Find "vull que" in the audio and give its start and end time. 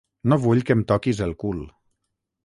0.45-0.75